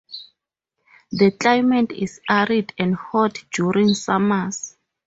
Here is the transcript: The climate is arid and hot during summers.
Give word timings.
The 1.11 1.29
climate 1.29 1.91
is 1.91 2.21
arid 2.27 2.73
and 2.79 2.95
hot 2.95 3.43
during 3.51 3.93
summers. 3.93 4.75